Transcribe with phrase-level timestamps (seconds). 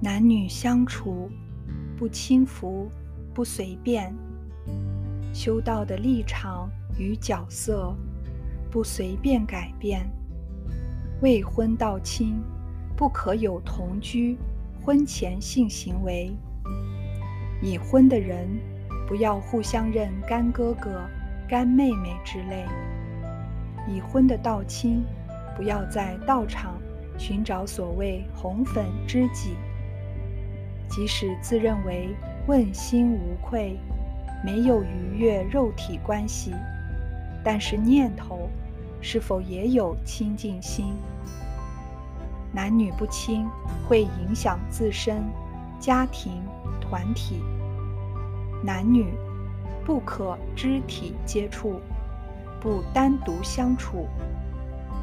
[0.00, 1.28] 男女相处，
[1.96, 2.88] 不轻浮，
[3.34, 4.14] 不随便。
[5.32, 7.94] 修道的立场与角色，
[8.70, 10.08] 不随便改变。
[11.20, 12.40] 未婚道亲，
[12.96, 14.36] 不可有同居、
[14.82, 16.32] 婚前性行为。
[17.62, 18.48] 已婚的人，
[19.08, 21.02] 不要互相认干哥哥、
[21.48, 22.64] 干妹妹之类。
[23.88, 25.04] 已婚的道亲，
[25.56, 26.74] 不要在道场
[27.18, 29.54] 寻找所谓红粉知己。
[30.88, 32.08] 即使自认为
[32.46, 33.76] 问心无愧。
[34.44, 36.52] 没有逾越肉体关系，
[37.42, 38.48] 但是念头
[39.00, 40.94] 是否也有清净心？
[42.52, 43.48] 男女不亲
[43.88, 45.24] 会影响自身、
[45.80, 46.42] 家庭、
[46.80, 47.42] 团体。
[48.62, 49.06] 男女
[49.84, 51.80] 不可肢体接触，
[52.60, 54.06] 不单独相处，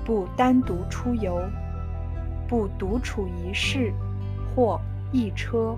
[0.04, 1.40] 不单独出游，
[2.48, 3.94] 不独处一室
[4.56, 4.80] 或
[5.12, 5.78] 一车。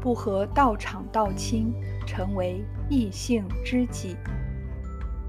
[0.00, 1.74] 不和道场道亲
[2.06, 4.16] 成为异性知己，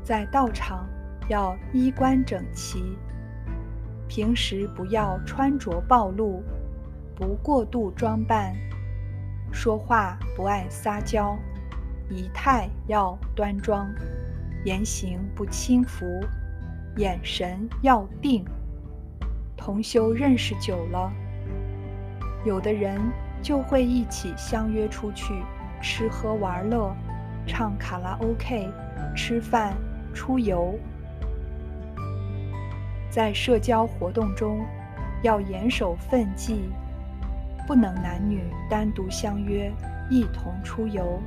[0.03, 0.87] 在道场
[1.29, 2.95] 要衣冠整齐，
[4.07, 6.43] 平时不要穿着暴露，
[7.15, 8.53] 不过度装扮，
[9.51, 11.35] 说话不爱撒娇，
[12.09, 13.87] 仪态要端庄，
[14.65, 16.05] 言行不轻浮，
[16.97, 18.45] 眼神要定。
[19.55, 21.11] 同修认识久了，
[22.45, 22.99] 有的人。
[23.39, 25.35] 就会一起相约出去
[25.79, 26.91] 吃喝玩乐，
[27.45, 28.67] 唱卡拉 OK，
[29.15, 29.75] 吃饭、
[30.11, 30.73] 出游。
[33.11, 34.65] 在社交活动中，
[35.21, 36.71] 要严守分际，
[37.67, 39.71] 不能男女单独相约
[40.09, 41.21] 一同出游，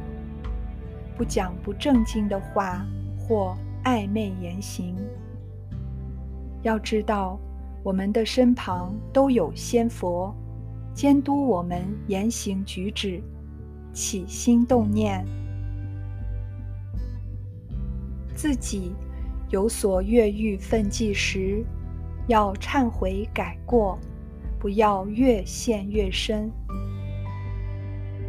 [1.20, 2.82] 不讲不正经的话
[3.18, 3.54] 或
[3.84, 4.96] 暧昧言行。
[6.62, 7.38] 要知道，
[7.82, 10.34] 我们的身旁都有仙佛。
[10.94, 13.22] 监督我们言行举止、
[13.92, 15.22] 起心动念，
[18.34, 18.92] 自己
[19.50, 21.62] 有所越狱奋际时，
[22.28, 23.98] 要忏悔改过，
[24.58, 26.50] 不要越陷越深。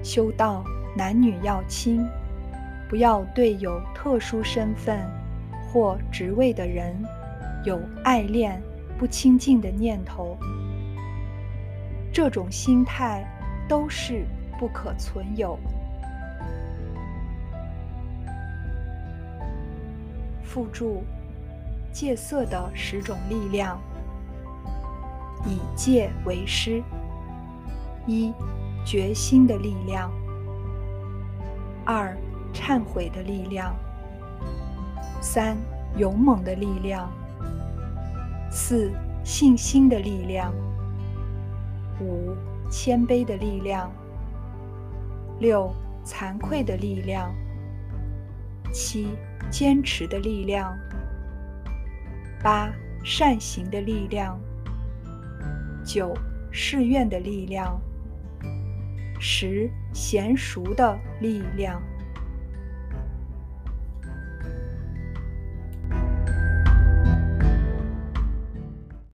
[0.04, 0.62] 修道
[0.94, 2.06] 男女要亲，
[2.92, 5.00] 不要对有特殊身份
[5.64, 6.94] 或职位的人
[7.64, 8.62] 有爱恋、
[9.00, 10.38] 不亲近的念头。
[12.12, 13.26] 这种心态
[13.66, 14.26] 都是
[14.60, 15.58] 不可存有。
[20.44, 21.02] 附注：
[21.94, 23.80] 戒色的十种力量，
[25.46, 26.84] 以戒为师。
[28.06, 28.34] 一、
[28.84, 30.12] 决心的力量；
[31.86, 32.18] 二、
[32.54, 33.74] 忏悔的力量；
[35.22, 35.58] 三、
[35.98, 37.10] 勇猛的力量；
[38.52, 38.92] 四、
[39.24, 40.54] 信心的力量。
[42.00, 42.36] 五、
[42.70, 43.88] 谦卑的力量；
[45.40, 45.72] 六、
[46.04, 47.30] 惭愧的力量；
[48.74, 49.10] 七、
[49.52, 50.74] 坚持的力量；
[52.42, 52.72] 八、
[53.04, 54.36] 善行的力量；
[55.86, 56.12] 九、
[56.52, 57.80] 誓愿的力量；
[59.20, 61.80] 十、娴熟的力量。